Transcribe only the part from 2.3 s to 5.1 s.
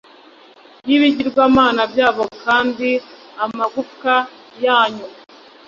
kandi amagufwa yanyu